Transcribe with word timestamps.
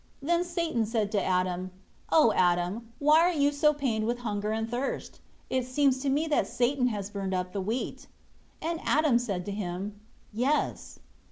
9 0.23 0.27
Then 0.35 0.43
Satan 0.43 0.83
said 0.87 1.11
to 1.11 1.21
Adam, 1.23 1.69
"O 2.11 2.33
Adam, 2.33 2.91
why 2.97 3.19
are 3.19 3.31
you 3.31 3.51
so 3.51 3.71
pained 3.71 4.07
with 4.07 4.17
hunger 4.21 4.51
and 4.51 4.67
thirst? 4.67 5.19
It 5.47 5.63
seems 5.67 5.99
to 5.99 6.09
me 6.09 6.25
that 6.25 6.47
Satan 6.47 6.87
has 6.87 7.11
burnt 7.11 7.35
up 7.35 7.53
the 7.53 7.61
wheat." 7.61 8.07
And 8.63 8.79
Adam 8.83 9.19
said 9.19 9.45
to 9.45 9.51
him, 9.51 10.01
"Yes." 10.33 10.97